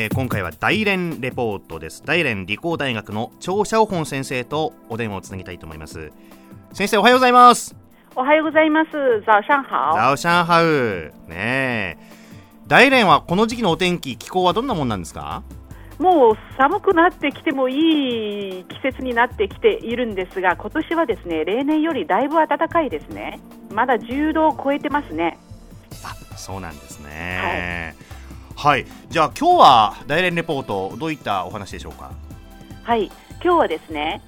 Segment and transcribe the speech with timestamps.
[0.00, 6.10] えー今回は大連レポートです大連理工大学の張シャオホン先生とお電話をつなぎたいと思います
[6.72, 7.76] 先生おはようございます
[8.16, 8.90] おはようございます。
[9.26, 9.96] 早上好。
[9.96, 12.14] ザオシャンハウねえ
[12.66, 15.42] 大連はこの時期のお天気気候はどんなもんなんですか？
[15.98, 23.38] もう寒くなってきてもいい季節になってきているんですが、今年はですね、例年よりだいぶ暖かいですね。
[23.70, 25.38] まだ10度を超えてますね。
[26.02, 27.99] あそうなんですねはい、
[29.08, 32.12] じゃあ今日は大連レポートどういったお話でしょうか？
[32.82, 33.06] はい。
[33.42, 34.20] 今日はですね、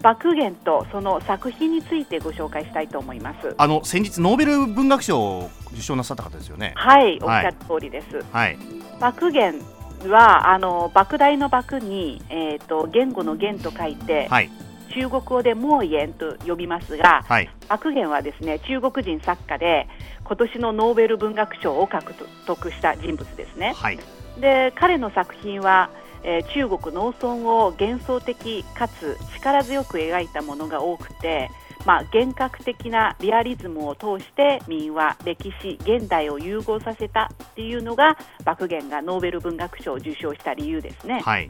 [0.00, 3.52] 爆言とその作品についてご紹介したいと思います。
[3.58, 8.24] あの先日ノーベル文学賞を受賞なさった方ですよねはい、おっはいしゃる通りです。
[8.30, 8.56] はい
[9.00, 9.60] 爆言
[10.06, 14.50] はあの莫大の爆に、えー、と言語の言と書いて、はい
[14.90, 19.88] 中国語で妄言と呼びますが、はい白言はですね中国人作家で
[20.24, 22.14] 今年のノーベル文学賞を獲
[22.46, 23.74] 得した人物ですね。
[23.76, 23.98] はい
[24.40, 25.90] で彼の作品は、
[26.22, 31.50] えー中国農村を幻想的かつ力強く描いたものが多くて、
[31.84, 41.20] まあ、幻覚的なリアリズムを通して民話歴史現代を融合させたっていうのが爆言がノーベル文学賞を受賞した理由ですね。
[41.20, 41.48] はい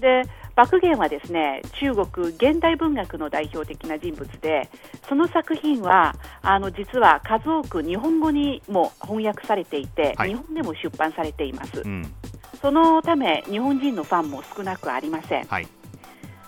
[0.00, 0.24] で
[0.56, 4.68] 爆言はですね中国現代文学の代表的な人物で
[5.08, 10.30] その作品はあの実は数多く日本語にも翻訳されていて、はい。
[10.30, 11.82] 日本でも出版されています。
[11.84, 12.14] うん。
[12.60, 15.44] そのため日本人のファンも少なくありません。
[15.44, 15.68] はい。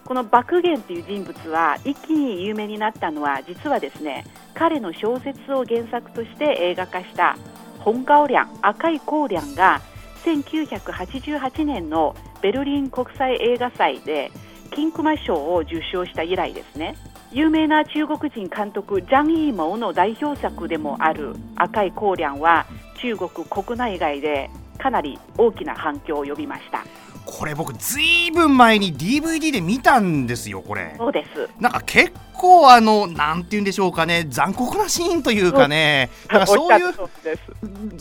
[0.04, 7.36] この爆言という人物は一気に有名になったのは実はですね彼の小説を原作として映画化した
[7.80, 9.80] 「本顔梁赤い光梁」が
[10.24, 14.31] 1988年のベルリン国際映画祭で
[14.70, 16.97] 金熊賞を受賞した以来ですね。
[17.33, 22.67] 有名な中国人監督ジャン・イーモウの代表作でもある「赤い光梁」は
[23.01, 24.48] 中国国内外で
[24.79, 26.84] かなり大きな反響を呼びました。
[27.25, 30.95] これ僕ずいぶん前に DVD で見たんですよこれ。
[30.96, 31.48] そうです。
[31.61, 36.41] なんか結構あのなんて言うんでしょうかね残酷なシーンというかねなん。
[36.41, 36.95] かそういう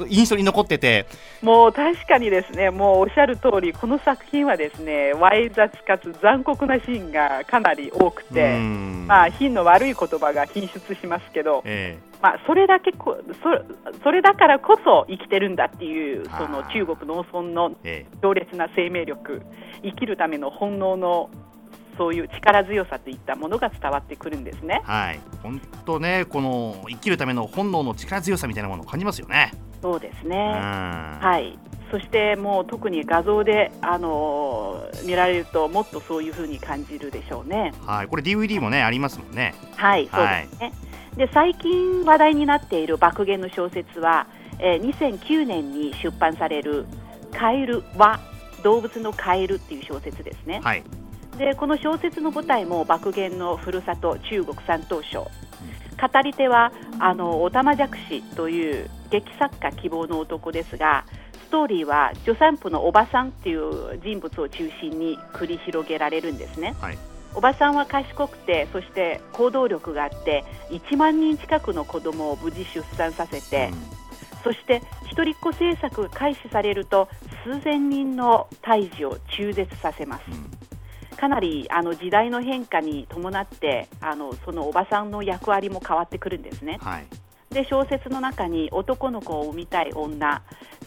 [0.08, 1.06] 印象に残ってて。
[1.42, 9.06] もう確かにですね、もうおっしゃる通り、この作品はですね、わい雑かつ残酷なシーンがかなり多くうて、ん。
[9.06, 18.18] まあ、品の悪い言葉が品質しますけど、えまあ、それだけこそ、それだからこそ生きてるんだっていう、その中国農村のええ。
[18.22, 19.44] 強烈な生命力、
[19.84, 21.30] 生きるための本能の
[21.98, 24.92] そういう力強さといったものが伝わってくるんですねえ。
[24.92, 29.52] はい本当ねこの生きるための本能の力強さみたいなものを感じますよね
[29.82, 30.36] そうですね。
[30.36, 31.60] うんはい、
[31.92, 37.72] そしてもう特に画像で、あのー見られるともっとそういうふうに感じるでしょうね。
[37.86, 40.74] はいこれ DVD もねありますもんねはい、そうですね。
[41.18, 44.26] で最近話題になっている爆言の小説は、
[44.58, 46.86] えー2009年に出版される
[47.32, 48.20] 「カエルは
[48.64, 50.62] 動物のカエル」っていう小説ですね。
[50.64, 50.84] はい
[51.38, 55.30] でこの小説の舞台も爆言のふるさと中国山東省。
[55.96, 61.06] 語り手はあのオタマジャクシという劇作家希望の男ですが
[61.46, 66.76] ストーリーは助産婦のおばさんっていう人物を中心に繰り広げられるんですね。
[66.82, 66.98] はい。
[67.34, 73.72] おばさんは賢くてそして行動力があって1万人近くの子供を無事出産させて、
[74.44, 77.10] そして一人っ子政策が開始されると
[77.44, 80.24] 数千人の胎児を中絶させます。
[80.28, 80.55] うんうん
[81.26, 86.78] かなりあの時代の変化に伴ってあのそのおばさんの役割も変わってくるんですね。
[86.82, 87.06] はい
[87.50, 90.42] で小説の中に男の子を産みたい女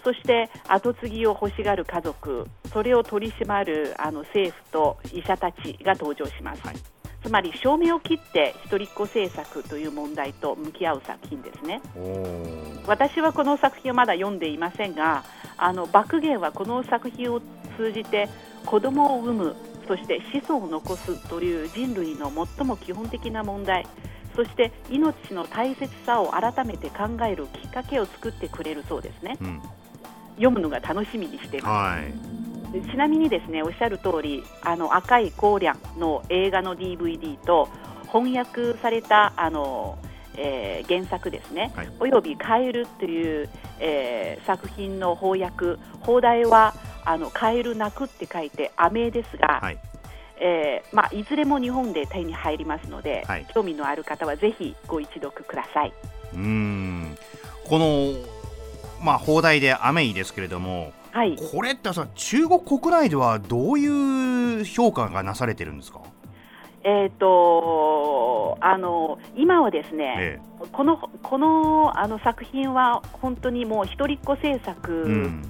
[0.04, 6.66] そして後継ぎを欲しがる家族それを取り締まるあの政府と医者たちが登場します。
[6.66, 6.76] はい
[7.20, 11.80] つまり正面を切って一人っ子政策という問題と向き合う作品ですね。
[12.86, 15.24] 私はこの作品をまだ読んでいませんが
[15.56, 17.40] あの爆言はこの作品を
[17.76, 18.28] 通じて
[18.64, 19.56] 子供を産む
[19.88, 23.86] そして子孫を残すという人類の最も基本的な問題。
[24.36, 29.36] そして命の大切さを改めて考えるきっかけを作ってくれるそうですね。
[29.40, 29.62] うん。
[30.36, 32.90] 読むのが楽しみにしていまはい。
[32.90, 37.68] ちなみにですねおっしゃる通りあの赤い光梁の映画の DVD と
[38.12, 39.98] 翻訳されたあの、
[40.38, 41.88] えー原作ですね、はい。
[42.00, 43.48] およびカエルという、
[43.80, 45.80] えー作品の翻訳。
[46.00, 46.74] 放題は
[47.04, 49.78] あのカエル鳴くって書いて雨ですが、はい。
[50.40, 53.46] えーまあ、いずれも日本で手に入りますので、はい。
[53.52, 55.92] 興味のある方はぜひご一読ください。
[56.32, 57.18] うーん。
[57.68, 58.12] この
[59.02, 66.00] まあ放題でアメイですけれどもはい、これってさ中国国内ではどういう評価がなされてるんですか、
[66.84, 70.40] えー、とあの今はですね、え
[70.72, 75.42] このこのあの作品は本当にもう一人っ子政策うん。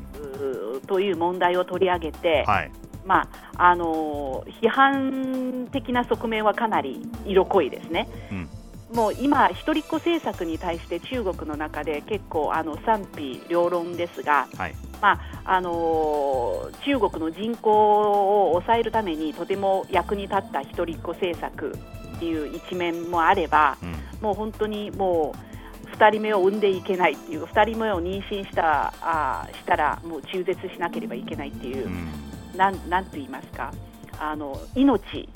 [0.87, 2.71] という問題を取り上げて、はい、
[3.05, 8.09] まああの批判的な側面はかなり色濃いですね。
[8.33, 8.49] うん。
[8.95, 21.77] もう今、一人っ子政策に対して中国の中で結構あの賛否両論ですが、はい、まああのー、中国の人口を抑えるためにとても役に立った一人っ子政策
[22.17, 32.09] っていう一面もあれば、うん、もう本当にもう2人目を産んでいけないっていう2人目を妊娠したあしたらもう中絶しなければいけないっていう、うん、
[32.57, 33.73] なんなんと言いますか
[34.19, 35.29] あの命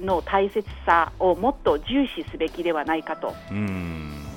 [0.00, 3.34] の大切さをもっと重視すべきではないかと。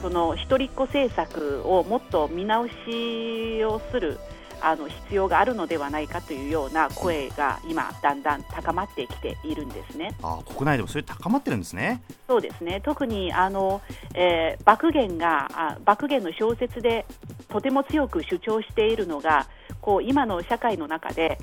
[0.01, 4.19] その一人っ子政策をもっと見直しをする
[4.65, 10.17] あの必要があるのではないかというような声が今、だんだん高まってきているんですね。
[10.23, 12.01] あ国内でもそれ高まってるんですね。
[12.27, 12.81] そうですね。
[12.83, 13.81] 特にあの、
[14.15, 17.05] えー、爆言があ爆言の小説で
[17.47, 19.47] とても強く主張しているのが
[19.81, 21.37] こう今の社会の中で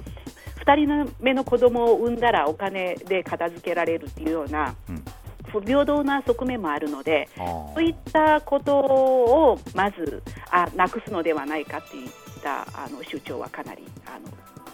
[0.66, 5.04] 2人目の子供を産んだらお金で片付けられるっていうような、うん。
[5.52, 12.08] 不平等な側面もあるので、そういったことをまずあなくすのではないかといっ
[12.42, 14.28] たあの主張はかなりあの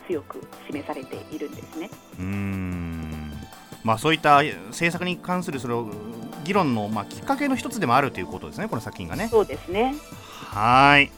[0.06, 1.90] 強く示されているんですね。
[2.18, 3.32] うん
[3.84, 5.90] まあ、そういった政策に関するその
[6.44, 9.28] 議論の、まあ、きっかけの一つでもあるということですね、この作品がね。
[9.28, 9.94] そうですね
[10.50, 11.10] はい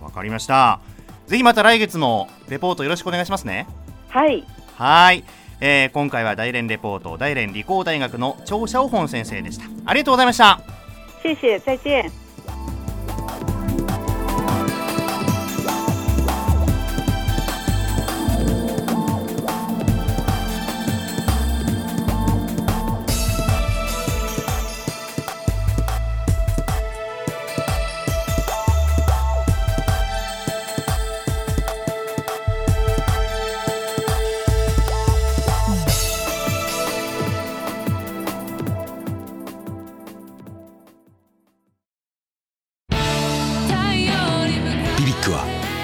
[0.00, 0.80] わかりました。
[1.26, 3.66] ぜひまた来月もレポートよろしくお願いしますね。
[4.08, 4.44] はい。
[4.76, 5.24] はい。
[5.60, 10.60] えー、今回は大連レポート大連理工大学の張小本先生でしたありがとうございました
[11.22, 12.23] 谢谢再见